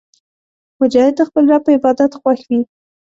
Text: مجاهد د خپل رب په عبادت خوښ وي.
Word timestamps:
مجاهد 0.81 1.13
د 1.17 1.21
خپل 1.29 1.43
رب 1.51 1.61
په 1.65 1.71
عبادت 1.77 2.11
خوښ 2.19 2.39
وي. 2.49 2.61